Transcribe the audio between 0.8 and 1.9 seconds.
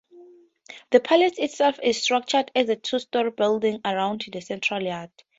The palace itself